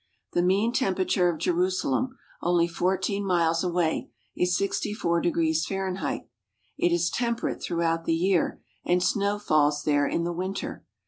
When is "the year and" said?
8.05-9.03